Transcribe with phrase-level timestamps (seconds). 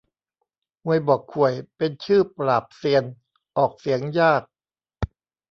[0.83, 3.03] ฮวยบ่อข่วย เป็นชื่อปราบเซียน
[3.57, 4.43] ออกเสียงยาก